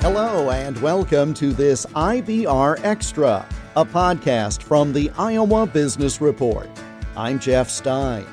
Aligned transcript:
Hello, 0.00 0.52
and 0.52 0.80
welcome 0.80 1.34
to 1.34 1.52
this 1.52 1.84
IBR 1.86 2.78
Extra, 2.84 3.44
a 3.74 3.84
podcast 3.84 4.62
from 4.62 4.92
the 4.92 5.10
Iowa 5.18 5.66
Business 5.66 6.20
Report. 6.20 6.70
I'm 7.16 7.40
Jeff 7.40 7.68
Stein. 7.68 8.24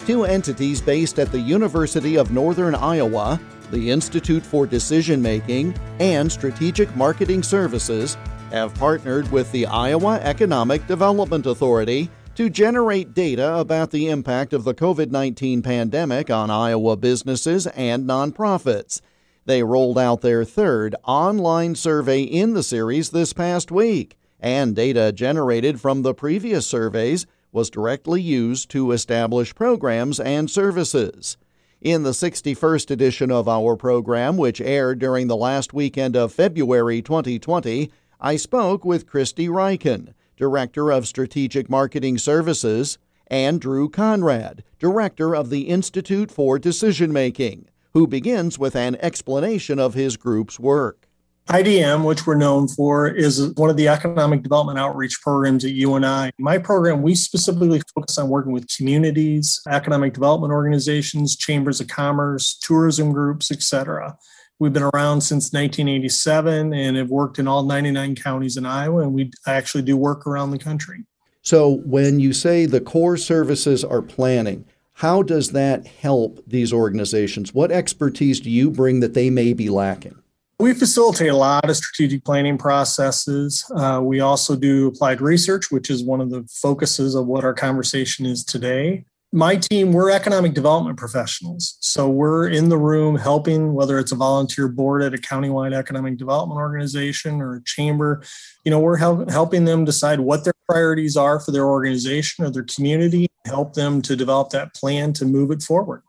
Two 0.00 0.24
entities 0.24 0.80
based 0.80 1.20
at 1.20 1.30
the 1.30 1.38
University 1.38 2.18
of 2.18 2.32
Northern 2.32 2.74
Iowa, 2.74 3.40
the 3.70 3.88
Institute 3.88 4.44
for 4.44 4.66
Decision 4.66 5.22
Making 5.22 5.78
and 6.00 6.30
Strategic 6.30 6.94
Marketing 6.96 7.44
Services, 7.44 8.16
have 8.50 8.74
partnered 8.74 9.30
with 9.30 9.50
the 9.52 9.66
Iowa 9.66 10.18
Economic 10.24 10.84
Development 10.88 11.46
Authority 11.46 12.10
to 12.34 12.50
generate 12.50 13.14
data 13.14 13.54
about 13.58 13.92
the 13.92 14.08
impact 14.08 14.52
of 14.52 14.64
the 14.64 14.74
COVID 14.74 15.12
19 15.12 15.62
pandemic 15.62 16.30
on 16.30 16.50
Iowa 16.50 16.96
businesses 16.96 17.68
and 17.68 18.08
nonprofits. 18.08 19.00
They 19.44 19.62
rolled 19.64 19.98
out 19.98 20.20
their 20.20 20.44
third 20.44 20.94
online 21.04 21.74
survey 21.74 22.22
in 22.22 22.54
the 22.54 22.62
series 22.62 23.10
this 23.10 23.32
past 23.32 23.72
week, 23.72 24.16
and 24.38 24.76
data 24.76 25.10
generated 25.12 25.80
from 25.80 26.02
the 26.02 26.14
previous 26.14 26.66
surveys 26.66 27.26
was 27.50 27.68
directly 27.68 28.22
used 28.22 28.70
to 28.70 28.92
establish 28.92 29.54
programs 29.54 30.20
and 30.20 30.50
services. 30.50 31.36
In 31.80 32.04
the 32.04 32.10
61st 32.10 32.92
edition 32.92 33.32
of 33.32 33.48
our 33.48 33.74
program, 33.74 34.36
which 34.36 34.60
aired 34.60 35.00
during 35.00 35.26
the 35.26 35.36
last 35.36 35.74
weekend 35.74 36.16
of 36.16 36.32
February 36.32 37.02
2020, 37.02 37.90
I 38.20 38.36
spoke 38.36 38.84
with 38.84 39.08
Christy 39.08 39.48
Reichen, 39.48 40.14
Director 40.36 40.92
of 40.92 41.08
Strategic 41.08 41.68
Marketing 41.68 42.16
Services, 42.16 42.98
and 43.26 43.60
Drew 43.60 43.88
Conrad, 43.88 44.62
Director 44.78 45.34
of 45.34 45.50
the 45.50 45.62
Institute 45.62 46.30
for 46.30 46.60
Decision 46.60 47.12
Making, 47.12 47.66
who 47.92 48.06
begins 48.06 48.58
with 48.58 48.74
an 48.74 48.96
explanation 48.96 49.78
of 49.78 49.94
his 49.94 50.16
group's 50.16 50.58
work. 50.58 51.08
IDM, 51.48 52.04
which 52.04 52.24
we're 52.26 52.36
known 52.36 52.68
for, 52.68 53.08
is 53.08 53.52
one 53.56 53.68
of 53.68 53.76
the 53.76 53.88
economic 53.88 54.42
development 54.42 54.78
outreach 54.78 55.20
programs 55.20 55.64
at 55.64 55.72
UNI. 55.72 56.30
My 56.38 56.56
program, 56.56 57.02
we 57.02 57.14
specifically 57.16 57.82
focus 57.94 58.16
on 58.16 58.28
working 58.28 58.52
with 58.52 58.68
communities, 58.74 59.60
economic 59.68 60.14
development 60.14 60.52
organizations, 60.52 61.36
chambers 61.36 61.80
of 61.80 61.88
commerce, 61.88 62.54
tourism 62.54 63.12
groups, 63.12 63.50
etc. 63.50 64.16
We've 64.60 64.72
been 64.72 64.88
around 64.94 65.22
since 65.22 65.52
1987 65.52 66.72
and 66.72 66.96
have 66.96 67.10
worked 67.10 67.40
in 67.40 67.48
all 67.48 67.64
99 67.64 68.14
counties 68.14 68.56
in 68.56 68.64
Iowa, 68.64 69.02
and 69.02 69.12
we 69.12 69.32
actually 69.46 69.82
do 69.82 69.96
work 69.96 70.26
around 70.26 70.52
the 70.52 70.58
country. 70.58 71.04
So, 71.42 71.80
when 71.84 72.20
you 72.20 72.32
say 72.32 72.66
the 72.66 72.80
core 72.80 73.16
services 73.16 73.82
are 73.82 74.00
planning, 74.00 74.64
how 75.02 75.20
does 75.20 75.50
that 75.50 75.84
help 75.84 76.40
these 76.46 76.72
organizations? 76.72 77.52
What 77.52 77.72
expertise 77.72 78.38
do 78.38 78.48
you 78.48 78.70
bring 78.70 79.00
that 79.00 79.14
they 79.14 79.30
may 79.30 79.52
be 79.52 79.68
lacking? 79.68 80.14
We 80.60 80.74
facilitate 80.74 81.30
a 81.30 81.36
lot 81.36 81.68
of 81.68 81.76
strategic 81.76 82.24
planning 82.24 82.56
processes. 82.56 83.68
Uh, 83.74 84.00
we 84.00 84.20
also 84.20 84.54
do 84.54 84.86
applied 84.86 85.20
research, 85.20 85.72
which 85.72 85.90
is 85.90 86.04
one 86.04 86.20
of 86.20 86.30
the 86.30 86.48
focuses 86.48 87.16
of 87.16 87.26
what 87.26 87.42
our 87.42 87.52
conversation 87.52 88.26
is 88.26 88.44
today 88.44 89.04
my 89.32 89.56
team, 89.56 89.92
we're 89.92 90.10
economic 90.10 90.52
development 90.52 90.98
professionals. 90.98 91.78
So 91.80 92.08
we're 92.08 92.48
in 92.48 92.68
the 92.68 92.76
room 92.76 93.16
helping, 93.16 93.72
whether 93.72 93.98
it's 93.98 94.12
a 94.12 94.16
volunteer 94.16 94.68
board 94.68 95.02
at 95.02 95.14
a 95.14 95.16
countywide 95.16 95.74
economic 95.74 96.18
development 96.18 96.58
organization 96.58 97.40
or 97.40 97.56
a 97.56 97.64
chamber, 97.64 98.22
you 98.64 98.70
know, 98.70 98.78
we're 98.78 98.98
help, 98.98 99.30
helping 99.30 99.64
them 99.64 99.86
decide 99.86 100.20
what 100.20 100.44
their 100.44 100.52
priorities 100.68 101.16
are 101.16 101.40
for 101.40 101.50
their 101.50 101.66
organization 101.66 102.44
or 102.44 102.50
their 102.50 102.64
community, 102.64 103.26
help 103.46 103.72
them 103.72 104.02
to 104.02 104.14
develop 104.14 104.50
that 104.50 104.74
plan 104.74 105.14
to 105.14 105.24
move 105.24 105.50
it 105.50 105.62
forward. 105.62 106.02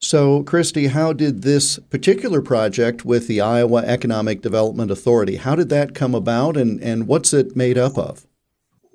So, 0.00 0.42
Christy, 0.42 0.88
how 0.88 1.12
did 1.12 1.42
this 1.42 1.78
particular 1.78 2.42
project 2.42 3.04
with 3.04 3.28
the 3.28 3.40
Iowa 3.40 3.82
Economic 3.86 4.42
Development 4.42 4.90
Authority, 4.90 5.36
how 5.36 5.54
did 5.54 5.70
that 5.70 5.94
come 5.94 6.14
about 6.14 6.56
and, 6.56 6.82
and 6.82 7.06
what's 7.06 7.32
it 7.32 7.56
made 7.56 7.78
up 7.78 7.96
of? 7.96 8.26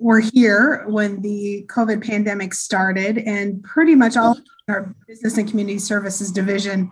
Were 0.00 0.20
here 0.20 0.84
when 0.88 1.20
the 1.20 1.66
COVID 1.68 2.04
pandemic 2.04 2.54
started, 2.54 3.18
and 3.18 3.62
pretty 3.62 3.94
much 3.94 4.16
all 4.16 4.32
of 4.32 4.38
our 4.68 4.94
business 5.06 5.36
and 5.36 5.48
community 5.48 5.78
services 5.78 6.32
division 6.32 6.90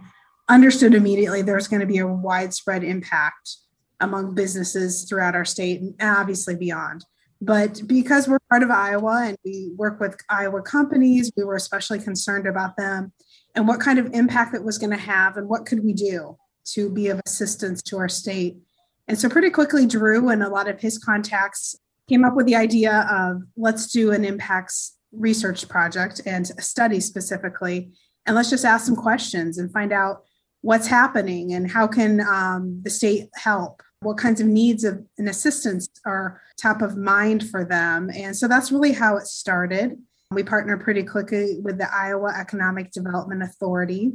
understood 0.49 0.95
immediately 0.95 1.43
there 1.43 1.57
was 1.57 1.69
going 1.69 1.81
to 1.81 1.87
be 1.87 1.99
a 1.99 2.07
widespread 2.07 2.85
impact 2.85 3.57
among 4.01 4.35
businesses 4.35 5.05
throughout 5.05 5.35
our 5.35 5.45
state 5.45 5.81
and 5.81 5.95
obviously 6.01 6.55
beyond. 6.55 7.05
But 7.41 7.81
because 7.87 8.29
we're 8.29 8.39
part 8.51 8.63
of 8.63 8.71
Iowa 8.71 9.25
and 9.27 9.37
we 9.45 9.73
work 9.77 10.01
with 10.01 10.17
Iowa 10.29 10.63
companies, 10.63 11.31
we 11.37 11.45
were 11.45 11.57
especially 11.57 12.01
concerned 12.01 12.47
about 12.47 12.77
them 12.77 13.13
and 13.55 13.67
what 13.67 13.81
kind 13.81 13.99
of 13.99 14.13
impact 14.13 14.55
it 14.55 14.65
was 14.65 14.77
going 14.77 14.91
to 14.91 14.97
have 14.97 15.37
and 15.37 15.49
what 15.49 15.65
could 15.65 15.83
we 15.83 15.93
do 15.93 16.37
to 16.73 16.91
be 16.91 17.09
of 17.09 17.21
assistance 17.27 17.83
to 17.83 17.99
our 17.99 18.09
state. 18.09 18.59
And 19.07 19.19
so 19.19 19.29
pretty 19.29 19.51
quickly, 19.51 19.87
Drew 19.87 20.29
and 20.29 20.43
a 20.43 20.49
lot 20.49 20.69
of 20.69 20.81
his 20.81 20.99
contacts 20.99 21.77
came 22.09 22.25
up 22.25 22.35
with 22.35 22.47
the 22.47 22.57
idea 22.57 23.07
of 23.11 23.43
let's 23.57 23.91
do 23.93 24.13
an 24.13 24.25
impacts 24.25 24.97
research 25.13 25.69
project 25.69 26.21
and 26.27 26.51
a 26.59 26.63
study 26.63 27.01
specifically 27.01 27.91
and 28.29 28.37
let's 28.37 28.51
just 28.51 28.67
ask 28.67 28.85
some 28.85 28.95
questions 28.95 29.57
and 29.57 29.73
find 29.73 29.91
out 29.91 30.23
what's 30.61 30.87
happening 30.87 31.55
and 31.55 31.71
how 31.71 31.87
can 31.87 32.21
um, 32.21 32.81
the 32.85 32.91
state 32.91 33.29
help? 33.35 33.83
What 34.01 34.19
kinds 34.19 34.41
of 34.41 34.47
needs 34.47 34.85
of 34.85 35.03
and 35.17 35.31
assistance 35.31 35.89
are 36.05 36.41
top 36.61 36.83
of 36.83 36.97
mind 36.97 37.49
for 37.49 37.65
them? 37.65 38.11
And 38.15 38.37
so 38.37 38.47
that's 38.47 38.71
really 38.71 38.93
how 38.93 39.17
it 39.17 39.27
started. 39.27 39.97
We 40.31 40.43
partnered 40.43 40.83
pretty 40.83 41.05
quickly 41.05 41.59
with 41.63 41.79
the 41.79 41.89
iowa 41.93 42.35
economic 42.39 42.93
development 42.93 43.43
authority 43.43 44.13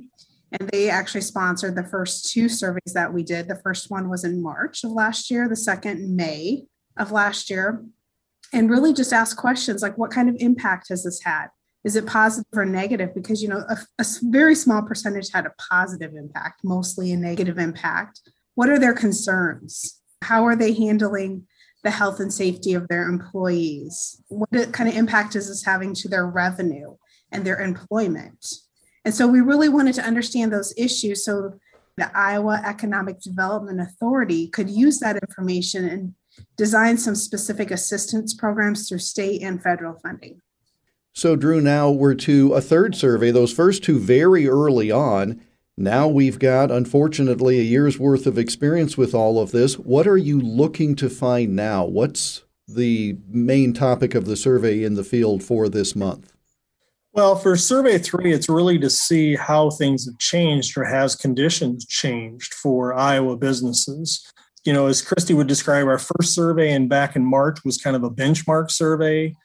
and 0.52 0.70
they 0.70 0.92
actually 0.92 1.22
sponsored 1.22 1.76
the 1.76 1.84
first 1.84 2.32
two 2.32 2.48
surveys 2.48 2.94
that 2.94 3.12
we 3.12 3.24
did. 3.24 3.48
The 3.48 3.60
first 3.64 3.90
one 3.90 4.10
was 4.10 4.24
in 4.24 4.44
march 4.44 4.84
of 4.84 4.92
last 4.92 5.32
year 5.32 5.50
the 5.50 5.56
second 5.56 5.98
in 5.98 6.16
may 6.16 6.66
of 6.98 7.12
last 7.12 7.50
year 7.50 7.84
and 8.52 8.70
really 8.70 8.94
just 8.94 9.14
ask 9.14 9.36
questions 9.38 9.82
like 9.82 9.98
what 9.98 10.12
kind 10.12 10.30
of 10.30 10.36
impact 10.40 10.90
has 10.90 11.04
this 11.04 11.22
had? 11.24 11.48
Is 11.84 11.96
it 11.96 12.06
positive 12.06 12.48
or 12.54 12.66
negative? 12.66 13.14
Because 13.14 13.42
you 13.42 13.50
know 13.50 13.64
a, 13.68 13.78
a, 14.00 14.06
very 14.22 14.56
small 14.56 14.82
percentage 14.84 15.32
had 15.32 15.46
a 15.46 15.54
positive 15.58 16.14
impact 16.16 16.62
mostly 16.64 17.12
a 17.12 17.18
negative 17.18 17.58
impact. 17.58 18.22
What 18.56 18.70
are 18.70 18.80
their 18.80 18.94
concerns? 18.94 20.00
How 20.22 20.46
are 20.46 20.56
they 20.56 20.74
handling 20.74 21.48
the 21.84 21.92
health 21.92 22.22
and 22.22 22.34
safety 22.34 22.74
of 22.74 22.88
their 22.88 23.10
employees? 23.10 24.22
What 24.30 24.72
kind 24.72 24.88
of 24.88 24.96
impact 24.96 25.36
is 25.36 25.50
this 25.50 25.66
having 25.66 25.94
to 25.96 26.08
their 26.08 26.26
revenue 26.26 26.96
and 27.32 27.44
their 27.44 27.60
employment? 27.60 28.46
And 29.04 29.14
so 29.14 29.28
we 29.28 29.42
really 29.42 29.68
wanted 29.68 29.96
to 29.96 30.06
understand 30.06 30.54
those 30.54 30.74
issues 30.78 31.26
so 31.26 31.60
the 31.98 32.10
iowa 32.18 32.62
economic 32.66 33.20
development 33.20 33.82
authority 33.82 34.48
could 34.48 34.70
use 34.70 35.00
that 35.00 35.18
information 35.18 35.86
and 35.86 36.14
design 36.58 36.98
some 36.98 37.16
specific 37.16 37.72
assistance 37.72 38.34
programs 38.34 38.88
through 38.88 39.00
state 39.00 39.42
and 39.42 39.62
federal 39.62 40.00
funding. 40.00 40.40
So, 41.14 41.36
Drew, 41.36 41.62
now 41.62 41.92
we're 41.92 42.16
to 42.16 42.54
a 42.54 42.62
third 42.62 42.96
survey, 42.96 43.32
those 43.32 43.54
first 43.54 43.84
two 43.84 44.00
very 44.00 44.48
early 44.48 44.92
on. 44.92 45.42
Now 45.78 46.08
we've 46.08 46.40
got, 46.40 46.72
unfortunately, 46.72 47.60
a 47.60 47.64
year's 47.64 48.00
worth 48.00 48.28
of 48.28 48.38
experience 48.38 48.98
with 48.98 49.14
all 49.14 49.40
of 49.40 49.52
this. 49.52 49.78
What 49.78 50.08
are 50.08 50.18
you 50.18 50.40
looking 50.40 50.96
to 50.98 51.10
find 51.10 51.56
now? 51.56 51.86
What's 51.86 52.44
the 52.68 53.18
main 53.28 53.74
topic 53.74 54.16
of 54.16 54.26
the 54.26 54.36
survey 54.36 54.84
in 54.84 54.96
the 54.96 55.04
field 55.04 55.44
for 55.44 55.70
this 55.70 55.96
month? 55.96 56.34
Well, 57.12 57.36
for 57.36 57.56
survey 57.56 58.00
three, 58.00 58.34
it's 58.34 58.50
really 58.50 58.80
to 58.80 58.90
see 58.90 59.36
how 59.36 59.70
things 59.70 60.06
have 60.06 60.18
changed 60.18 60.76
or 60.76 60.84
has 60.84 61.16
conditions 61.16 61.86
changed 61.86 62.56
for 62.56 62.96
Iowa 62.96 63.38
businesses 63.38 64.32
you 64.66 64.74
know, 64.74 64.88
as 64.88 65.02
Christy 65.02 65.34
would 65.34 65.48
describe, 65.48 65.88
our 65.88 66.00
first 66.00 66.34
survey 66.34 66.72
and 66.72 66.90
back 66.90 67.16
in 67.16 67.26
March 67.26 67.64
was 67.66 67.78
kind 67.78 67.96
of 67.96 68.04
a 68.04 68.10
benchmark 68.10 68.72
survey. 68.72 69.36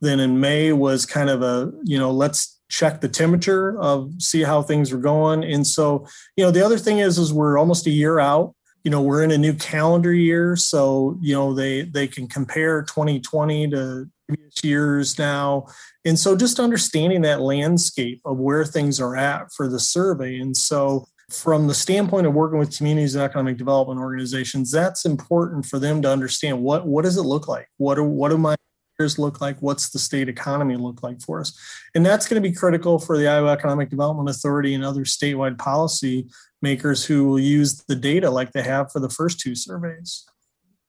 Then 0.00 0.20
in 0.20 0.40
May 0.40 0.72
was 0.72 1.04
kind 1.04 1.28
of 1.28 1.42
a, 1.42 1.72
you 1.84 1.98
know, 1.98 2.10
let's 2.10 2.58
check 2.68 3.00
the 3.00 3.08
temperature 3.08 3.78
of 3.80 4.12
see 4.18 4.42
how 4.42 4.62
things 4.62 4.92
are 4.92 4.98
going. 4.98 5.42
And 5.42 5.66
so, 5.66 6.06
you 6.36 6.44
know, 6.44 6.50
the 6.50 6.64
other 6.64 6.78
thing 6.78 6.98
is, 6.98 7.18
is 7.18 7.32
we're 7.32 7.58
almost 7.58 7.86
a 7.86 7.90
year 7.90 8.20
out. 8.20 8.54
You 8.84 8.90
know, 8.90 9.02
we're 9.02 9.24
in 9.24 9.32
a 9.32 9.38
new 9.38 9.54
calendar 9.54 10.14
year, 10.14 10.54
so 10.54 11.18
you 11.20 11.34
know 11.34 11.52
they 11.52 11.82
they 11.82 12.06
can 12.06 12.28
compare 12.28 12.82
2020 12.82 13.70
to 13.70 14.08
previous 14.26 14.64
years 14.64 15.18
now, 15.18 15.66
and 16.04 16.18
so 16.18 16.36
just 16.36 16.60
understanding 16.60 17.22
that 17.22 17.40
landscape 17.40 18.20
of 18.24 18.38
where 18.38 18.64
things 18.64 19.00
are 19.00 19.16
at 19.16 19.52
for 19.52 19.68
the 19.68 19.80
survey. 19.80 20.38
And 20.38 20.56
so, 20.56 21.08
from 21.30 21.66
the 21.66 21.74
standpoint 21.74 22.26
of 22.26 22.34
working 22.34 22.58
with 22.58 22.76
communities 22.76 23.14
and 23.14 23.22
economic 23.22 23.58
development 23.58 24.00
organizations, 24.00 24.70
that's 24.70 25.04
important 25.04 25.66
for 25.66 25.78
them 25.78 26.00
to 26.02 26.10
understand 26.10 26.60
what 26.62 26.86
what 26.86 27.04
does 27.04 27.16
it 27.16 27.22
look 27.22 27.48
like? 27.48 27.68
What 27.76 27.96
do 27.96 28.04
what 28.04 28.30
do 28.30 28.38
my 28.38 28.56
years 28.98 29.18
look 29.18 29.40
like? 29.40 29.60
What's 29.60 29.90
the 29.90 29.98
state 29.98 30.28
economy 30.28 30.76
look 30.76 31.02
like 31.02 31.20
for 31.20 31.40
us? 31.40 31.56
And 31.94 32.04
that's 32.04 32.26
going 32.26 32.42
to 32.42 32.48
be 32.48 32.54
critical 32.54 32.98
for 32.98 33.16
the 33.16 33.28
Iowa 33.28 33.52
Economic 33.52 33.90
Development 33.90 34.28
Authority 34.28 34.74
and 34.74 34.84
other 34.84 35.04
statewide 35.04 35.58
policy 35.58 36.28
makers 36.62 37.04
who 37.04 37.28
will 37.28 37.38
use 37.38 37.84
the 37.86 37.94
data 37.94 38.28
like 38.30 38.52
they 38.52 38.62
have 38.62 38.90
for 38.90 39.00
the 39.00 39.08
first 39.08 39.38
two 39.38 39.54
surveys. 39.54 40.24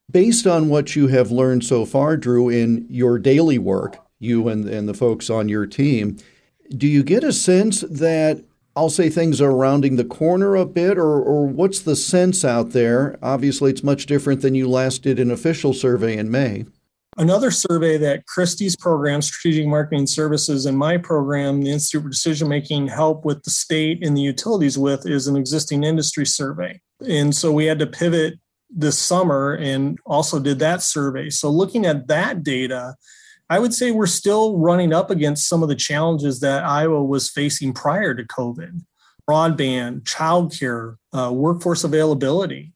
Based 0.09 0.47
on 0.47 0.69
what 0.69 0.95
you 0.95 1.07
have 1.07 1.29
learned 1.29 1.63
so 1.63 1.85
far, 1.85 2.17
Drew, 2.17 2.49
in 2.49 2.87
your 2.89 3.19
daily 3.19 3.59
work, 3.59 3.97
you 4.17 4.47
and, 4.47 4.67
and 4.67 4.89
the 4.89 4.95
folks 4.95 5.29
on 5.29 5.47
your 5.47 5.67
team, 5.67 6.17
do 6.75 6.87
you 6.87 7.03
get 7.03 7.23
a 7.23 7.31
sense 7.31 7.81
that 7.81 8.43
I'll 8.79 8.89
say 8.89 9.09
things 9.09 9.41
are 9.41 9.53
rounding 9.53 9.97
the 9.97 10.05
corner 10.05 10.55
a 10.55 10.65
bit, 10.65 10.97
or, 10.97 11.21
or 11.21 11.45
what's 11.45 11.81
the 11.81 11.97
sense 11.97 12.45
out 12.45 12.69
there? 12.69 13.19
Obviously, 13.21 13.71
it's 13.71 13.83
much 13.83 14.05
different 14.05 14.41
than 14.41 14.55
you 14.55 14.69
last 14.69 15.03
did 15.03 15.19
an 15.19 15.31
official 15.31 15.73
survey 15.73 16.15
in 16.15 16.31
May. 16.31 16.63
Another 17.17 17.51
survey 17.51 17.97
that 17.97 18.25
Christy's 18.25 18.77
program, 18.77 19.21
Strategic 19.21 19.67
Marketing 19.67 20.07
Services, 20.07 20.65
and 20.65 20.77
my 20.77 20.95
program, 20.95 21.61
the 21.61 21.71
Institute 21.71 22.03
for 22.03 22.09
Decision 22.09 22.47
Making, 22.47 22.87
help 22.87 23.25
with 23.25 23.43
the 23.43 23.49
state 23.49 24.01
and 24.01 24.15
the 24.15 24.21
utilities 24.21 24.77
with 24.77 25.05
is 25.05 25.27
an 25.27 25.35
existing 25.35 25.83
industry 25.83 26.25
survey. 26.25 26.79
And 27.05 27.35
so 27.35 27.51
we 27.51 27.65
had 27.65 27.79
to 27.79 27.85
pivot 27.85 28.35
this 28.69 28.97
summer 28.97 29.55
and 29.55 29.99
also 30.05 30.39
did 30.39 30.57
that 30.59 30.81
survey. 30.81 31.29
So 31.29 31.49
looking 31.49 31.85
at 31.85 32.07
that 32.07 32.43
data, 32.43 32.95
I 33.49 33.59
would 33.59 33.73
say 33.73 33.91
we're 33.91 34.05
still 34.05 34.57
running 34.57 34.93
up 34.93 35.09
against 35.09 35.49
some 35.49 35.63
of 35.63 35.69
the 35.69 35.75
challenges 35.75 36.39
that 36.41 36.63
Iowa 36.63 37.03
was 37.03 37.29
facing 37.29 37.73
prior 37.73 38.13
to 38.13 38.23
COVID 38.23 38.81
broadband, 39.29 40.01
childcare, 40.03 40.95
uh, 41.13 41.31
workforce 41.31 41.83
availability. 41.83 42.73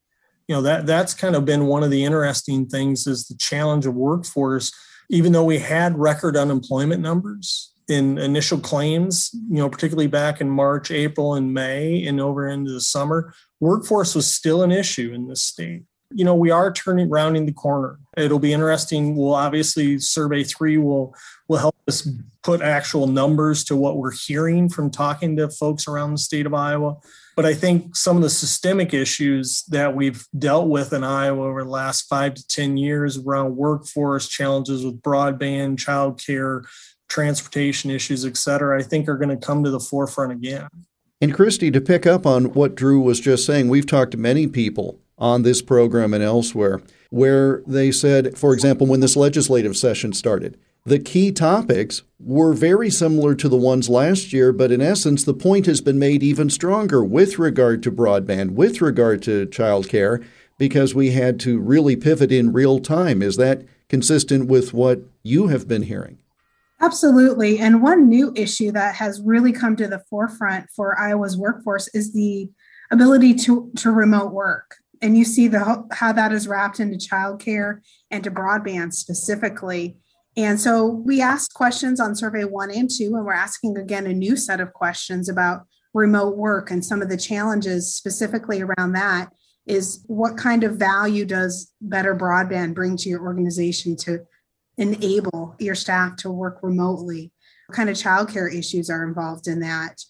You 0.48 0.56
know, 0.56 0.62
that 0.62 0.86
that's 0.86 1.16
kind 1.16 1.36
of 1.36 1.46
been 1.46 1.66
one 1.66 1.82
of 1.82 1.90
the 1.90 2.04
interesting 2.04 2.68
things 2.68 3.08
is 3.08 3.28
the 3.28 3.36
challenge 3.38 3.88
of 3.88 3.96
workforce. 3.96 4.72
Even 5.10 5.32
though 5.32 5.46
we 5.46 5.58
had 5.58 5.98
record 5.98 6.38
unemployment 6.38 7.02
numbers 7.02 7.74
in 7.88 8.20
initial 8.20 8.60
claims, 8.60 9.32
you 9.34 9.58
know, 9.58 9.70
particularly 9.70 10.08
back 10.08 10.42
in 10.42 10.50
March, 10.50 10.92
April, 10.92 11.34
and 11.34 11.54
May, 11.54 12.06
and 12.06 12.22
over 12.22 12.48
into 12.48 12.72
the 12.72 12.82
summer, 12.82 13.34
workforce 13.60 14.14
was 14.14 14.32
still 14.32 14.62
an 14.62 14.72
issue 14.72 15.12
in 15.14 15.28
this 15.28 15.44
state 15.44 15.84
you 16.16 16.24
know, 16.24 16.36
we 16.36 16.52
are 16.52 16.72
turning 16.72 17.10
rounding 17.10 17.46
the 17.46 17.54
corner. 17.54 18.00
It'll 18.18 18.40
be 18.40 18.54
interesting. 18.54 19.16
We'll 19.16 19.34
obviously 19.34 20.00
survey 20.00 20.44
three 20.44 20.78
will 20.78 21.16
will 21.48 21.58
help 21.58 21.76
us 21.88 22.08
put 22.44 22.62
actual 22.62 23.08
numbers 23.08 23.64
to 23.66 23.76
what 23.76 23.98
we're 23.98 24.12
hearing 24.12 24.70
from 24.70 24.92
talking 24.92 25.36
to 25.38 25.50
folks 25.50 25.88
around 25.88 26.12
the 26.12 26.18
state 26.18 26.46
of 26.46 26.54
Iowa. 26.54 26.98
But 27.36 27.46
I 27.46 27.54
think 27.54 27.96
some 27.96 28.16
of 28.18 28.24
the 28.24 28.30
systemic 28.30 28.94
issues 28.94 29.64
that 29.70 29.96
we've 29.96 30.26
dealt 30.38 30.68
with 30.68 30.94
in 30.94 31.04
Iowa 31.04 31.46
over 31.46 31.64
the 31.64 31.70
last 31.70 32.04
five 32.04 32.36
to 32.36 32.48
10 32.48 32.78
years 32.78 33.18
around 33.18 33.56
workforce 33.56 34.28
challenges 34.28 34.86
with 34.86 35.02
broadband, 35.02 35.78
childcare, 35.78 36.64
transportation 37.10 37.90
issues, 37.90 38.26
et 38.26 38.38
cetera, 38.38 38.80
I 38.80 38.84
think 38.84 39.08
are 39.08 39.18
going 39.18 39.30
to 39.30 39.38
come 39.38 39.64
to 39.64 39.72
the 39.72 39.80
forefront 39.80 40.32
again. 40.32 40.68
And 41.22 41.34
Christy, 41.34 41.72
to 41.72 41.82
pick 41.82 42.06
up 42.06 42.26
on 42.26 42.54
what 42.54 42.76
Drew 42.76 43.00
was 43.00 43.20
just 43.20 43.46
saying, 43.46 43.70
we've 43.70 43.88
talked 43.88 44.12
to 44.12 44.18
many 44.18 44.46
people 44.48 45.00
on 45.24 45.44
this 45.44 45.62
program 45.62 46.14
and 46.14 46.22
elsewhere, 46.22 46.82
where 47.10 47.64
they 47.66 47.92
said, 47.92 48.38
for 48.38 48.54
example, 48.54 48.86
when 48.86 49.00
this 49.00 49.16
legislative 49.16 49.78
session 49.78 50.12
started, 50.12 50.60
the 50.86 51.00
key 51.00 51.32
topics 51.32 52.04
were 52.20 52.52
very 52.52 52.90
similar 52.90 53.34
to 53.34 53.48
the 53.48 53.56
ones 53.56 53.88
last 53.88 54.34
year, 54.34 54.52
but 54.52 54.70
in 54.70 54.82
essence, 54.82 55.24
the 55.24 55.34
point 55.34 55.66
has 55.66 55.80
been 55.80 55.98
made 55.98 56.24
even 56.24 56.50
stronger 56.50 57.02
with 57.02 57.40
regard 57.40 57.82
to 57.84 57.92
broadband, 57.92 58.52
with 58.52 58.82
regard 58.82 59.24
to 59.24 59.46
childcare, 59.46 60.22
because 60.58 60.94
we 60.94 61.12
had 61.12 61.40
to 61.40 61.58
really 61.58 61.96
pivot 61.96 62.34
in 62.34 62.52
real 62.52 62.80
time. 62.80 63.22
Is 63.22 63.38
that 63.38 63.64
consistent 63.88 64.50
with 64.50 64.74
what 64.74 65.04
you 65.24 65.48
have 65.48 65.70
been 65.70 65.84
hearing? 65.84 66.18
Absolutely. 66.82 67.60
And 67.60 67.82
one 67.82 68.10
new 68.10 68.34
issue 68.36 68.74
that 68.74 68.96
has 68.96 69.22
really 69.22 69.54
come 69.54 69.78
to 69.78 69.88
the 69.88 70.04
forefront 70.10 70.70
for 70.76 71.00
Iowa's 71.00 71.38
workforce 71.38 71.88
is 71.94 72.12
the 72.12 72.52
ability 72.92 73.36
to, 73.36 73.72
to 73.78 73.90
remote 73.90 74.34
work 74.34 74.83
and 75.04 75.18
you 75.18 75.26
see 75.26 75.50
the 75.50 75.86
how 75.92 76.14
that 76.14 76.32
is 76.32 76.48
wrapped 76.48 76.80
into 76.80 76.98
childcare 76.98 77.82
and 78.10 78.24
to 78.24 78.32
broadband 78.32 78.94
specifically. 78.94 79.98
And 80.38 80.60
so 80.60 80.88
we 80.88 81.22
asked 81.22 81.54
questions 81.54 82.00
on 82.00 82.16
survey 82.16 82.46
one 82.46 82.72
and 82.72 82.90
two, 82.90 83.14
and 83.16 83.26
we're 83.26 83.34
asking 83.34 83.78
again 83.78 84.08
a 84.08 84.14
new 84.14 84.38
set 84.38 84.62
of 84.62 84.74
questions 84.74 85.28
about 85.28 85.68
remote 85.94 86.38
work 86.38 86.72
and 86.72 86.84
some 86.84 87.02
of 87.02 87.10
the 87.10 87.18
challenges 87.18 87.94
specifically 87.94 88.62
around 88.62 88.94
that 88.94 89.30
is 89.68 90.04
what 90.08 90.38
kind 90.38 90.64
of 90.64 90.78
value 90.78 91.26
does 91.26 91.72
better 91.82 92.16
broadband 92.16 92.74
bring 92.74 92.98
to 92.98 93.10
your 93.10 93.22
organization 93.22 93.96
to 93.96 94.20
enable 94.78 95.56
your 95.60 95.76
staff 95.76 96.16
to 96.18 96.32
work 96.32 96.60
remotely? 96.64 97.32
What 97.68 97.76
kind 97.76 97.90
of 97.90 97.98
childcare 97.98 98.54
issues 98.54 98.90
are 98.90 99.06
involved 99.06 99.48
in 99.48 99.60
that? 99.60 100.02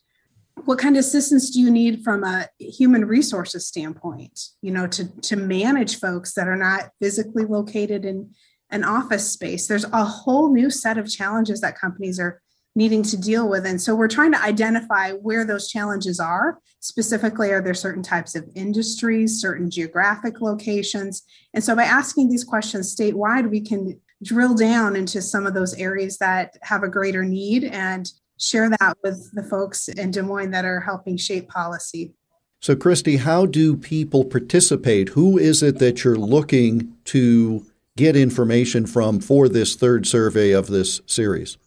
What 0.65 0.79
kind 0.79 0.95
of 0.95 1.01
assistance 1.01 1.49
do 1.49 1.59
you 1.59 1.69
need 1.69 2.03
from 2.03 2.23
a 2.23 2.47
human 2.57 3.05
resources 3.05 3.67
standpoint 3.67 4.39
you 4.61 4.71
know 4.71 4.87
to 4.87 5.05
to 5.21 5.35
manage 5.35 5.99
folks 5.99 6.33
that 6.35 6.47
are 6.47 6.55
not 6.55 6.89
physically 7.01 7.45
located 7.45 8.05
in 8.05 8.31
an 8.71 8.83
office 8.83 9.29
space? 9.29 9.67
There's 9.67 9.85
a 9.85 10.03
whole 10.03 10.51
new 10.51 10.69
set 10.69 10.97
of 10.97 11.09
challenges 11.09 11.61
that 11.61 11.77
companies 11.77 12.19
are 12.19 12.41
needing 12.75 13.03
to 13.03 13.17
deal 13.17 13.47
with. 13.47 13.67
And 13.67 13.79
so 13.79 13.93
we're 13.93 14.07
trying 14.07 14.31
to 14.31 14.41
identify 14.41 15.11
where 15.11 15.45
those 15.45 15.69
challenges 15.69 16.19
are. 16.19 16.57
Specifically 16.79 17.51
are 17.51 17.61
there 17.61 17.75
certain 17.75 18.01
types 18.01 18.33
of 18.33 18.49
industries 18.55 19.39
certain 19.39 19.69
geographic 19.69 20.41
locations? 20.41 21.21
And 21.53 21.63
so 21.63 21.75
by 21.75 21.83
asking 21.83 22.29
these 22.29 22.43
questions 22.43 22.95
statewide 22.95 23.49
we 23.49 23.61
can 23.61 23.99
drill 24.23 24.55
down 24.55 24.95
into 24.95 25.21
some 25.21 25.45
of 25.45 25.53
those 25.53 25.73
areas 25.75 26.17
that 26.17 26.57
have 26.61 26.83
a 26.83 26.89
greater 26.89 27.23
need 27.23 27.65
and 27.65 28.09
share 28.43 28.69
that 28.69 28.97
with 29.03 29.31
the 29.33 29.43
folks 29.43 29.87
in 29.87 30.11
Des 30.11 30.21
Moines 30.21 30.51
that 30.51 30.65
are 30.65 30.81
helping 30.81 31.17
shape 31.17 31.47
policy. 31.49 32.13
So, 32.59 32.75
Christy, 32.75 33.17
how 33.17 33.45
do 33.45 33.75
people 33.75 34.25
participate? 34.25 35.09
Who 35.09 35.37
is 35.37 35.63
it 35.63 35.79
that 35.79 36.03
you're 36.03 36.15
looking 36.15 36.95
to 37.05 37.65
get 37.97 38.15
information 38.15 38.85
from 38.85 39.19
for 39.19 39.49
this 39.49 39.75
third 39.75 40.07
survey 40.07 40.51
of 40.51 40.67
this 40.67 41.01
series? 41.05 41.57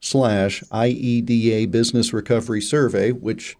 slash 0.00 0.62
IEDA 0.72 1.70
Business 1.70 2.12
Recovery 2.12 2.60
Survey, 2.60 3.12
which 3.12 3.56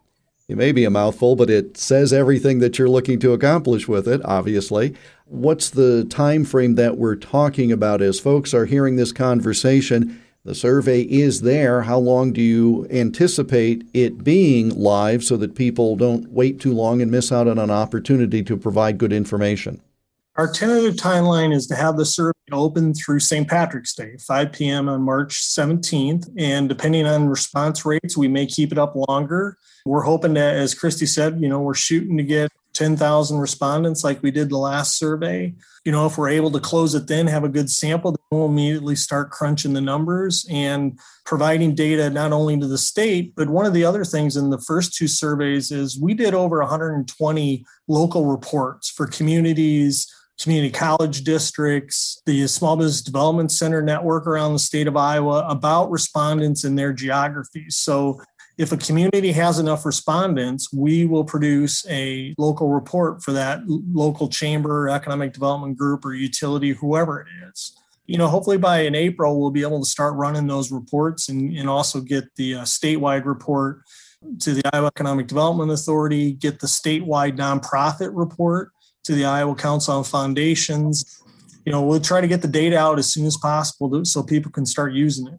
it 0.49 0.57
may 0.57 0.73
be 0.73 0.85
a 0.85 0.91
mouthful, 0.91 1.37
but 1.37 1.49
it 1.49 1.77
says 1.77 2.13
everything 2.13 2.59
that 2.59 2.77
you're 2.79 2.89
looking 2.89 3.21
to 3.21 3.33
accomplish 3.33 3.87
with 3.87 4.09
it, 4.09 4.21
obviously. 4.25 4.97
What's 5.27 5.71
the 5.71 6.05
time 6.07 6.45
frame 6.45 6.75
that 6.75 6.99
we're 6.99 7.15
talking 7.15 7.71
about 7.71 8.03
as 8.03 8.19
folks 8.19 8.53
are 8.53 8.67
hearing 8.67 8.97
this 8.97 9.13
conversation? 9.13 10.21
The 10.45 10.57
survey 10.57 11.03
is 11.03 11.43
there. 11.43 11.83
How 11.83 11.99
long 11.99 12.33
do 12.33 12.41
you 12.41 12.87
anticipate 12.91 13.87
it 13.95 14.25
being 14.25 14.71
live 14.71 15.23
so 15.23 15.37
that 15.37 15.55
people 15.55 15.95
don't 15.95 16.33
wait 16.33 16.59
too 16.59 16.73
long 16.73 17.01
and 17.01 17.13
miss 17.13 17.31
out 17.31 17.47
on 17.47 17.59
an 17.59 17.71
opportunity 17.71 18.43
to 18.43 18.57
provide 18.57 18.99
good 18.99 19.13
information? 19.13 19.81
Our 20.35 20.51
tentative 20.51 20.95
timeline 20.95 21.55
is 21.55 21.67
to 21.69 21.77
have 21.77 21.97
the 21.97 22.07
survey 22.07 22.33
open 22.53 22.95
through 22.95 23.21
St. 23.21 23.49
Patrick's 23.49 23.95
Day, 23.95 24.17
5 24.19 24.53
p.m. 24.53 24.89
on 24.89 25.03
March 25.03 25.43
17th. 25.43 26.29
And 26.39 26.69
depending 26.69 27.07
on 27.07 27.29
response 27.29 27.85
rates, 27.85 28.17
we 28.17 28.29
may 28.29 28.47
keep 28.47 28.73
it 28.73 28.79
up 28.79 28.95
longer. 29.09 29.57
We're 29.85 30.03
hoping 30.03 30.35
that, 30.35 30.57
as 30.57 30.75
Christy 30.75 31.07
said, 31.07 31.41
you 31.41 31.49
know, 31.49 31.61
we're 31.61 31.75
shooting 31.75 32.17
to 32.17 32.23
get 32.23 32.51
10,000 32.75 33.39
respondents 33.39 34.05
like 34.05 34.23
we 34.23 34.31
did 34.31 34.49
the 34.49 34.57
last 34.57 34.97
survey. 34.97 35.55
You 35.85 35.93
know, 35.93 36.07
if 36.07 36.17
we're 36.17 36.29
able 36.29 36.51
to 36.53 36.61
close 36.61 36.95
it 36.95 37.07
then, 37.07 37.27
have 37.27 37.45
a 37.45 37.49
good 37.49 37.71
sample, 37.71 38.13
then 38.13 38.25
we'll 38.31 38.47
immediately 38.47 38.97
start 38.97 39.31
crunching 39.31 39.73
the 39.73 39.81
numbers 39.81 40.47
and 40.51 40.99
providing 41.25 41.75
data 41.75 42.11
not 42.11 42.33
only 42.33 42.59
to 42.59 42.67
the 42.67 42.79
state, 42.79 43.35
but 43.35 43.49
one 43.49 43.67
of 43.67 43.75
the 43.75 43.85
other 43.85 44.05
things 44.05 44.37
in 44.37 44.51
the 44.51 44.61
first 44.61 44.95
two 44.95 45.09
surveys 45.09 45.71
is 45.71 46.01
we 46.01 46.15
did 46.15 46.35
over 46.35 46.61
120 46.61 47.65
local 47.89 48.27
reports 48.27 48.89
for 48.89 49.07
communities 49.07 50.07
community 50.43 50.73
college 50.73 51.23
districts, 51.23 52.23
the 52.25 52.47
Small 52.47 52.77
Business 52.77 53.03
Development 53.03 53.51
Center 53.51 53.83
network 53.83 54.27
around 54.27 54.55
the 54.55 54.59
state 54.59 54.87
of 54.87 54.97
Iowa 54.97 55.47
about 55.49 55.91
respondents 55.91 56.65
and 56.65 56.79
their 56.79 56.93
geographies. 56.93 57.77
So 57.77 58.21
if 58.57 58.73
a 58.73 58.77
community 58.77 59.33
has 59.33 59.59
enough 59.59 59.87
respondents, 59.87 60.73
we 60.73 61.07
will 61.07 61.25
produce 61.25 61.87
a 61.89 62.35
local 62.39 62.69
report 62.69 63.23
for 63.23 63.33
that 63.33 63.61
local 63.67 64.29
chamber, 64.29 64.89
economic 64.89 65.33
development 65.33 65.79
group, 65.79 66.05
or 66.05 66.15
utility, 66.15 66.73
whoever 66.73 67.21
it 67.21 67.29
is. 67.49 67.77
you 68.11 68.19
know, 68.19 68.27
hopefully 68.27 68.59
by 68.59 68.81
in 68.81 68.97
April, 68.97 69.39
we'll 69.39 69.53
be 69.53 69.63
able 69.63 69.79
to 69.79 69.89
start 69.89 70.17
running 70.17 70.49
those 70.49 70.73
reports 70.73 71.29
and, 71.29 71.57
and 71.57 71.69
also 71.69 72.01
get 72.01 72.25
the 72.35 72.57
uh, 72.57 72.63
statewide 72.63 73.25
report 73.25 73.83
to 74.41 74.53
the 74.53 74.63
Iowa 74.75 74.89
Economic 74.89 75.29
Development 75.29 75.71
Authority, 75.71 76.33
get 76.33 76.59
the 76.59 76.67
statewide 76.67 77.37
nonprofit 77.37 78.11
report 78.13 78.73
to 79.05 79.15
the 79.15 79.25
Iowa 79.25 79.55
Council 79.55 79.95
on 79.95 80.05
Foundations. 80.05 81.23
You 81.65 81.73
know, 81.73 81.83
we'll 81.83 82.01
try 82.01 82.21
to 82.21 82.29
get 82.29 82.43
the 82.43 82.49
data 82.49 82.79
out 82.79 82.99
as 82.99 83.13
soon 83.13 83.27
as 83.27 83.37
possible 83.37 83.91
to, 83.91 84.05
so 84.05 84.23
people 84.23 84.51
can 84.51 84.67
start 84.67 84.93
using 84.93 85.29
it. 85.29 85.39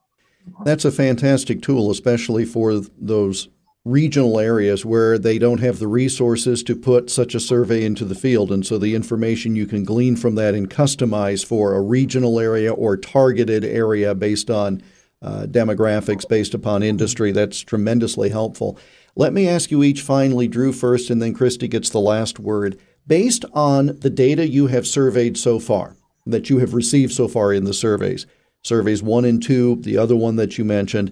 That's 0.65 0.85
a 0.85 0.91
fantastic 0.91 1.61
tool, 1.61 1.91
especially 1.91 2.45
for 2.45 2.79
those 2.97 3.49
regional 3.83 4.39
areas 4.39 4.85
where 4.85 5.17
they 5.17 5.39
don't 5.39 5.59
have 5.59 5.79
the 5.79 5.87
resources 5.87 6.61
to 6.63 6.75
put 6.75 7.09
such 7.09 7.33
a 7.33 7.39
survey 7.39 7.83
into 7.83 8.05
the 8.05 8.15
field. 8.15 8.51
And 8.51 8.65
so 8.65 8.77
the 8.77 8.93
information 8.93 9.55
you 9.55 9.65
can 9.65 9.83
glean 9.83 10.15
from 10.15 10.35
that 10.35 10.53
and 10.53 10.69
customize 10.69 11.43
for 11.43 11.73
a 11.73 11.81
regional 11.81 12.39
area 12.39 12.71
or 12.71 12.95
targeted 12.95 13.65
area 13.65 14.13
based 14.13 14.51
on 14.51 14.83
uh, 15.23 15.45
demographics, 15.49 16.27
based 16.27 16.53
upon 16.53 16.83
industry, 16.83 17.31
that's 17.31 17.59
tremendously 17.61 18.29
helpful. 18.29 18.77
Let 19.15 19.33
me 19.33 19.47
ask 19.47 19.71
you 19.71 19.83
each 19.83 20.01
finally, 20.01 20.47
Drew 20.47 20.71
first, 20.71 21.09
and 21.09 21.21
then 21.21 21.33
Christy 21.33 21.67
gets 21.67 21.89
the 21.89 21.99
last 21.99 22.39
word. 22.39 22.79
Based 23.07 23.45
on 23.53 23.97
the 23.99 24.09
data 24.09 24.47
you 24.47 24.67
have 24.67 24.87
surveyed 24.87 25.37
so 25.37 25.59
far, 25.59 25.95
that 26.25 26.49
you 26.49 26.59
have 26.59 26.73
received 26.73 27.13
so 27.13 27.27
far 27.27 27.51
in 27.51 27.63
the 27.63 27.73
surveys, 27.73 28.25
surveys 28.63 29.01
one 29.01 29.25
and 29.25 29.41
two, 29.41 29.77
the 29.81 29.97
other 29.97 30.15
one 30.15 30.35
that 30.35 30.57
you 30.57 30.65
mentioned, 30.65 31.11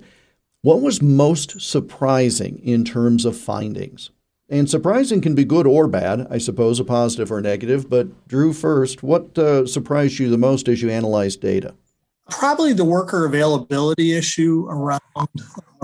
what 0.61 0.81
was 0.81 1.01
most 1.01 1.61
surprising 1.61 2.59
in 2.63 2.83
terms 2.83 3.25
of 3.25 3.37
findings? 3.37 4.11
And 4.49 4.69
surprising 4.69 5.21
can 5.21 5.35
be 5.35 5.45
good 5.45 5.67
or 5.67 5.87
bad, 5.87 6.27
I 6.29 6.37
suppose, 6.39 6.79
a 6.79 6.83
positive 6.83 7.31
or 7.31 7.37
a 7.37 7.41
negative. 7.41 7.89
But 7.89 8.27
Drew, 8.27 8.51
first, 8.51 9.03
what 9.03 9.37
uh, 9.37 9.65
surprised 9.67 10.19
you 10.19 10.29
the 10.29 10.37
most 10.37 10.67
as 10.67 10.81
you 10.81 10.89
analyzed 10.89 11.39
data? 11.41 11.75
Probably 12.31 12.73
the 12.73 12.85
worker 12.85 13.25
availability 13.25 14.13
issue 14.13 14.67
around 14.69 15.01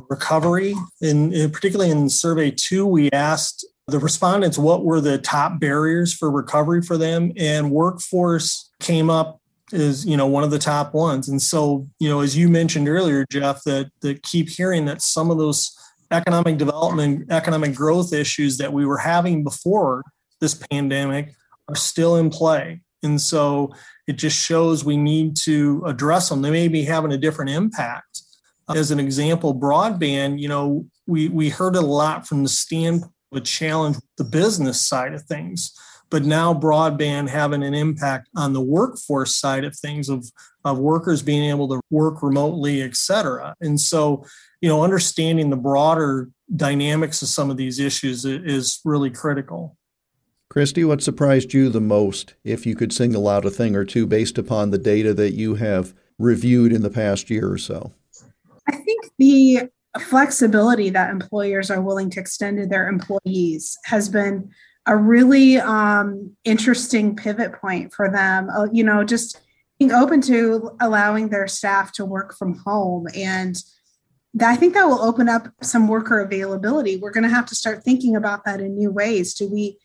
recovery. 0.09 0.75
In, 1.01 1.31
in 1.33 1.51
particularly 1.51 1.91
in 1.91 2.09
survey 2.09 2.51
two, 2.51 2.85
we 2.85 3.12
asked 3.12 3.65
the 3.88 4.00
respondents 4.00 4.58
what 4.58 4.84
were 4.84 5.00
the 5.00 5.18
top 5.18 5.60
barriers 5.60 6.13
for 6.13 6.32
recovery 6.32 6.82
for 6.82 6.98
them, 6.98 7.32
and 7.38 7.72
workforce 7.72 8.72
came 8.80 9.10
up 9.10 9.39
is 9.72 10.06
you 10.06 10.18
know 10.18 10.27
one 10.27 10.44
of 10.44 10.51
the 10.51 10.60
top 10.60 10.94
ones. 10.94 11.30
And 11.30 11.42
so 11.42 11.88
you 12.00 12.10
know 12.10 12.22
as 12.22 12.36
you 12.36 12.50
mentioned 12.50 12.88
earlier 12.88 13.25
jeff 13.32 13.63
that 13.63 13.89
that 14.01 14.24
keep 14.24 14.50
hearing 14.50 14.86
that 14.86 15.01
some 15.01 15.32
of 15.32 15.38
those 15.38 15.75
economic 16.12 16.58
development 16.58 17.32
economic 17.32 17.74
growth 17.74 18.13
issues 18.13 18.58
that 18.58 18.72
we 18.72 18.86
were 18.86 18.98
having 18.98 19.44
before 19.44 20.04
this 20.39 20.54
pandemic 20.54 21.34
are 21.68 21.75
still 21.75 22.18
in 22.18 22.30
play. 22.30 22.82
And 23.01 23.20
so 23.20 23.74
it 24.08 24.13
just 24.13 24.38
shows 24.38 24.84
we 24.84 24.98
need 24.98 25.36
to 25.38 25.84
address 25.86 26.30
them. 26.30 26.42
They 26.42 26.51
may 26.51 26.68
be 26.68 26.84
having 26.84 27.12
a 27.12 27.18
different 27.18 27.51
impact. 27.51 28.22
As 28.70 28.89
an 28.89 29.00
example 29.00 29.54
broadband 29.54 30.39
you 30.39 30.48
know 30.48 30.88
we 31.06 31.27
we 31.30 31.50
heard 31.50 31.75
a 31.75 31.82
lot 31.82 32.27
from 32.27 32.42
the 32.42 32.50
standpoint 32.50 33.04
of 33.04 33.14
a 33.36 33.42
challenge 33.42 33.98
the 34.18 34.24
business 34.24 34.82
side 34.82 35.13
of 35.13 35.22
things 35.24 35.74
but 36.10 36.24
now 36.24 36.54
broadband 36.54 37.30
having 37.30 37.63
an 37.63 37.74
impact 37.74 38.30
on 38.36 38.54
the 38.54 38.62
workforce 38.62 39.36
side 39.36 39.63
of 39.63 39.75
things 39.75 40.10
of, 40.10 40.25
of 40.63 40.80
workers 40.80 41.22
being 41.22 41.50
able 41.50 41.68
to 41.68 41.82
work 41.89 42.22
remotely, 42.22 42.82
et 42.82 42.96
cetera. 42.96 43.56
And 43.62 43.80
so, 43.80 44.25
you 44.62 44.70
know, 44.70 44.84
understanding 44.84 45.50
the 45.50 45.58
broader 45.58 46.30
dynamics 46.56 47.22
of 47.22 47.27
some 47.27 47.50
of 47.50 47.58
these 47.58 47.80
issues 47.80 48.25
is 48.25 48.80
really 48.86 49.10
critical. 49.10 49.77
Christy, 50.50 50.86
what 50.86 51.01
surprised 51.01 51.54
you 51.54 51.70
the 51.70 51.82
most, 51.82 52.36
if 52.44 52.65
you 52.65 52.75
could 52.75 52.94
single 52.94 53.27
out 53.27 53.46
a 53.46 53.50
thing 53.50 53.75
or 53.75 53.84
two 53.84 54.06
based 54.06 54.38
upon 54.38 54.70
the 54.70 54.77
data 54.77 55.13
that 55.13 55.34
you 55.34 55.56
have 55.56 55.94
reviewed 56.20 56.72
in 56.72 56.84
the 56.84 56.89
past 56.89 57.30
year 57.30 57.51
or 57.51 57.58
so? 57.58 57.94
I 58.70 58.77
think 58.77 59.10
the 59.18 59.70
flexibility 60.00 60.90
that 60.90 61.10
employers 61.10 61.72
are 61.72 61.82
willing 61.82 62.10
to 62.12 62.20
extend 62.20 62.58
to 62.58 62.68
their 62.68 62.88
employees 62.88 63.78
has 63.86 64.10
been 64.10 64.50
a 64.86 64.96
really 64.96 65.58
um, 65.58 66.36
interesting 66.44 67.16
pivot 67.16 67.54
point 67.54 67.94
for 67.94 68.10
them. 68.12 68.50
Uh, 68.50 68.68
you 68.72 68.84
know, 68.84 69.04
just 69.04 69.42
being 69.80 69.92
open 69.92 70.22
to 70.22 70.75
allowing 70.80 71.30
their 71.30 71.48
staff 71.48 71.92
to 71.94 72.06
work 72.06 72.36
from 72.38 72.56
home 72.66 73.08
and 73.16 73.56
I 74.44 74.56
think 74.56 74.74
that 74.74 74.86
will 74.86 75.02
open 75.02 75.30
up 75.30 75.48
some 75.62 75.88
worker 75.88 76.20
availability. 76.20 76.98
We're 76.98 77.12
going 77.12 77.24
to 77.24 77.30
have 77.30 77.46
to 77.48 77.56
start 77.56 77.84
thinking 77.84 78.16
about 78.16 78.44
that 78.46 78.60
in 78.60 78.75
new 78.75 78.92
ways. 78.92 79.34
Do 79.34 79.50
we 79.50 79.78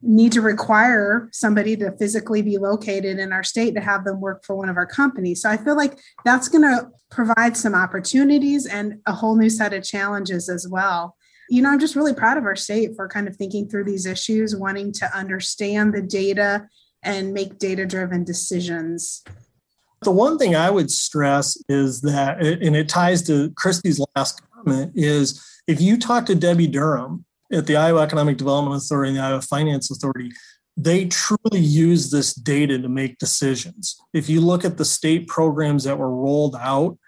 need 0.00 0.32
to 0.32 0.40
require 0.40 1.28
somebody 1.32 1.76
to 1.76 1.90
physically 1.98 2.42
be 2.42 2.56
located 2.56 3.18
in 3.18 3.32
our 3.32 3.42
state 3.42 3.74
to 3.74 3.80
have 3.80 4.04
them 4.04 4.20
work 4.20 4.44
for 4.44 4.56
one 4.56 4.68
of 4.68 4.76
our 4.76 4.86
companies? 4.86 5.42
So 5.42 5.50
I 5.50 5.56
feel 5.56 5.76
like 5.76 5.98
that's 6.24 6.48
going 6.48 6.62
to 6.62 6.88
provide 7.10 7.56
some 7.56 7.74
opportunities 7.74 8.66
and 8.66 9.00
a 9.06 9.12
whole 9.12 9.36
new 9.36 9.50
set 9.50 9.72
of 9.72 9.82
challenges 9.84 10.48
as 10.48 10.68
well 10.68 11.16
you 11.48 11.62
know, 11.62 11.70
I'm 11.70 11.78
just 11.78 11.96
really 11.96 12.14
proud 12.14 12.36
of 12.36 12.44
our 12.44 12.56
state 12.56 12.94
for 12.94 13.08
kind 13.08 13.26
of 13.26 13.36
thinking 13.36 13.68
through 13.68 13.84
these 13.84 14.06
issues, 14.06 14.54
wanting 14.54 14.92
to 14.92 15.16
understand 15.16 15.94
the 15.94 16.02
data 16.02 16.68
and 17.02 17.32
make 17.32 17.58
data 17.58 17.86
driven 17.86 18.24
decisions. 18.24 19.24
The 20.02 20.10
one 20.10 20.38
thing 20.38 20.54
I 20.54 20.70
would 20.70 20.90
stress 20.90 21.56
is 21.68 22.02
that, 22.02 22.44
and 22.44 22.76
it 22.76 22.88
ties 22.88 23.22
to 23.24 23.50
Christy's 23.56 24.00
last 24.14 24.42
comment, 24.52 24.92
is 24.94 25.44
if 25.66 25.80
you 25.80 25.98
talk 25.98 26.26
to 26.26 26.36
Debi 26.36 26.70
Durham 26.70 27.24
at 27.52 27.66
the 27.66 27.76
Iowa 27.76 28.02
Economic 28.02 28.36
Development 28.36 28.76
Authority 28.76 29.10
and 29.10 29.18
the 29.18 29.22
Iowa 29.22 29.40
Finance 29.40 29.90
Authority, 29.90 30.32
they 30.76 31.06
truly 31.06 31.60
use 31.60 32.10
this 32.10 32.34
data 32.34 32.78
to 32.78 32.88
make 32.88 33.18
decisions. 33.18 33.96
If 34.12 34.28
you 34.28 34.40
look 34.40 34.64
at 34.64 34.78
the 34.78 34.84
state 34.84 35.26
programs 35.26 35.84
that 35.84 35.98
were 35.98 36.14
rolled 36.14 36.56
out, 36.56 36.98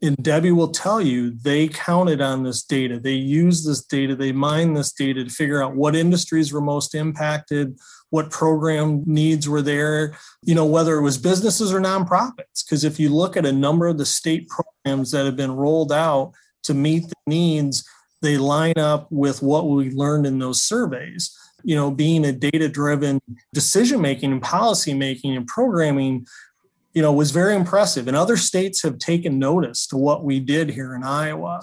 and 0.00 0.16
Debi 0.16 0.54
will 0.54 0.68
tell 0.68 1.00
you 1.00 1.30
they 1.30 1.68
counted 1.68 2.20
on 2.20 2.44
this 2.44 2.62
data. 2.62 3.00
They 3.00 3.14
used 3.14 3.68
this 3.68 3.84
data, 3.84 4.14
they 4.14 4.32
mined 4.32 4.76
this 4.76 4.92
data 4.92 5.24
to 5.24 5.30
figure 5.30 5.62
out 5.62 5.74
what 5.74 5.96
industries 5.96 6.52
were 6.52 6.60
most 6.60 6.94
impacted, 6.94 7.76
what 8.10 8.30
program 8.30 9.02
needs 9.06 9.48
were 9.48 9.62
there, 9.62 10.16
you 10.42 10.54
know, 10.54 10.64
whether 10.64 10.96
it 10.96 11.02
was 11.02 11.18
businesses 11.18 11.72
or 11.74 11.80
nonprofits. 11.80 12.64
Because 12.64 12.84
if 12.84 13.00
you 13.00 13.08
look 13.08 13.36
at 13.36 13.44
a 13.44 13.52
number 13.52 13.88
of 13.88 13.98
the 13.98 14.06
state 14.06 14.48
programs 14.48 15.10
that 15.10 15.26
have 15.26 15.36
been 15.36 15.52
rolled 15.52 15.92
out 15.92 16.32
to 16.62 16.74
meet 16.74 17.08
the 17.08 17.14
needs, 17.26 17.84
they 18.22 18.36
line 18.36 18.78
up 18.78 19.06
with 19.10 19.42
what 19.42 19.68
we 19.68 19.90
learned 19.90 20.26
in 20.26 20.38
those 20.38 20.62
surveys. 20.62 21.36
You 21.64 21.76
know, 21.76 21.90
being 21.90 22.24
a 22.24 22.32
data 22.32 22.68
driven 22.68 23.20
decision 23.52 24.00
making 24.00 24.32
and 24.32 24.42
policy 24.42 24.94
making 24.94 25.36
and 25.36 25.46
programming 25.46 26.26
you 26.98 27.02
know, 27.02 27.12
was 27.12 27.30
very 27.30 27.54
impressive. 27.54 28.08
And 28.08 28.16
other 28.16 28.36
states 28.36 28.82
have 28.82 28.98
taken 28.98 29.38
notice 29.38 29.86
to 29.86 29.96
what 29.96 30.24
we 30.24 30.40
did 30.40 30.70
here 30.70 30.96
in 30.96 31.04
Iowa. 31.04 31.60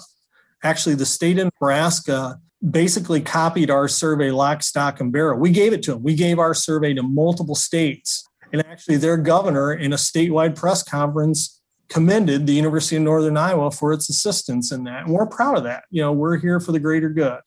Actually, 0.62 0.94
the 0.94 1.04
state 1.04 1.38
of 1.38 1.50
Nebraska 1.60 2.40
basically 2.70 3.20
copied 3.20 3.70
our 3.70 3.86
survey 3.86 4.30
lock, 4.30 4.62
stock, 4.62 4.98
and 4.98 5.12
barrel. 5.12 5.38
We 5.38 5.50
gave 5.50 5.74
it 5.74 5.82
to 5.82 5.92
them. 5.92 6.02
We 6.02 6.14
gave 6.14 6.38
our 6.38 6.54
survey 6.54 6.94
to 6.94 7.02
multiple 7.02 7.54
states. 7.54 8.26
And 8.50 8.64
actually, 8.66 8.96
their 8.96 9.18
governor 9.18 9.74
in 9.74 9.92
a 9.92 9.96
statewide 9.96 10.56
press 10.56 10.82
conference 10.82 11.60
commended 11.88 12.46
the 12.46 12.52
University 12.52 12.96
of 12.96 13.02
Northern 13.02 13.36
Iowa 13.36 13.70
for 13.70 13.92
its 13.92 14.08
assistance 14.08 14.72
in 14.72 14.84
that. 14.84 15.04
And 15.04 15.14
we're 15.14 15.26
proud 15.26 15.56
of 15.56 15.64
that. 15.64 15.84
You 15.90 16.02
know, 16.02 16.12
we're 16.12 16.36
here 16.36 16.60
for 16.60 16.72
the 16.72 16.80
greater 16.80 17.08
good. 17.08 17.40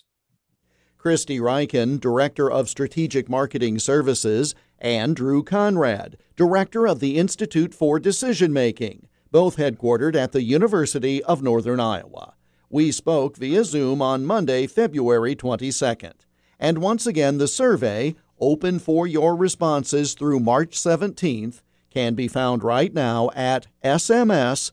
Christy 0.98 1.40
Reichen, 1.40 2.00
Director 2.00 2.52
of 2.52 2.68
Strategic 2.68 3.30
Marketing 3.30 3.80
Services, 3.80 4.54
and 4.80 5.16
Drew 5.16 5.44
Conrad, 5.44 6.18
Director 6.36 6.88
of 6.88 7.00
the 7.00 7.18
Institute 7.18 7.74
for 7.74 8.00
Decision 8.00 8.52
Making, 8.52 9.08
both 9.32 9.58
headquartered 9.58 10.16
at 10.16 10.32
the 10.32 10.44
University 10.44 11.24
of 11.24 11.42
Northern 11.42 11.80
Iowa. 11.80 12.34
We 12.70 12.92
spoke 12.92 13.38
via 13.38 13.64
Zoom 13.64 14.02
on 14.02 14.26
Monday, 14.26 14.68
February 14.68 15.36
22nd. 15.36 16.14
And 16.60 16.80
once 16.80 17.08
again, 17.08 17.38
the 17.38 17.48
survey, 17.48 18.16
open 18.40 18.80
for 18.80 19.08
your 19.08 19.36
responses 19.36 20.14
through 20.14 20.42
March 20.42 20.72
17th, 20.72 21.62
can 21.90 22.14
be 22.16 22.28
found 22.28 22.64
right 22.64 22.94
now 22.94 23.30
at 23.36 23.68
sms.uni.edu 23.84 24.72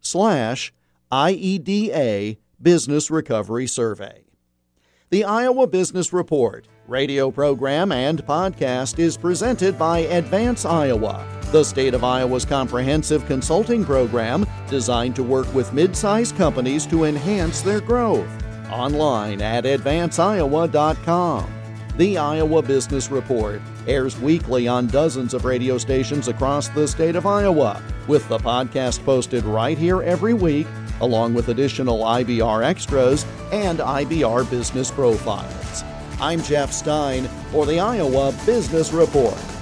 slash 0.00 0.72
IEDA 1.12 2.36
Business 2.60 3.10
Recovery 3.10 3.66
Survey. 3.66 4.24
The 5.10 5.24
Iowa 5.24 5.66
Business 5.66 6.12
Report 6.12 6.66
radio 6.86 7.30
program 7.30 7.92
and 7.92 8.24
podcast 8.26 8.98
is 8.98 9.16
presented 9.16 9.78
by 9.78 10.00
Advance 10.00 10.64
Iowa, 10.64 11.26
the 11.52 11.62
state 11.64 11.94
of 11.94 12.04
Iowa's 12.04 12.44
comprehensive 12.44 13.24
consulting 13.26 13.84
program 13.84 14.46
designed 14.68 15.16
to 15.16 15.22
work 15.22 15.52
with 15.54 15.72
mid-sized 15.72 16.36
companies 16.36 16.86
to 16.86 17.04
enhance 17.04 17.62
their 17.62 17.80
growth. 17.80 18.28
Online 18.70 19.40
at 19.40 19.64
advanceiowa.com. 19.64 21.50
The 21.96 22.18
Iowa 22.18 22.62
Business 22.62 23.10
Report 23.10 23.62
airs 23.86 24.18
weekly 24.18 24.68
on 24.68 24.86
dozens 24.86 25.34
of 25.34 25.44
radio 25.44 25.78
stations 25.78 26.28
across 26.28 26.68
the 26.68 26.86
state 26.86 27.16
of 27.16 27.26
Iowa, 27.26 27.82
with 28.06 28.28
the 28.28 28.38
podcast 28.38 29.04
posted 29.04 29.44
right 29.44 29.78
here 29.78 30.02
every 30.02 30.34
week 30.34 30.66
along 31.00 31.34
with 31.34 31.48
additional 31.48 32.00
IBR 32.00 32.64
extras 32.64 33.26
and 33.52 33.78
IBR 33.78 34.48
business 34.50 34.90
profiles. 34.90 35.84
I'm 36.20 36.42
Jeff 36.42 36.72
Stein 36.72 37.24
for 37.50 37.66
the 37.66 37.80
Iowa 37.80 38.32
Business 38.46 38.92
Report. 38.92 39.53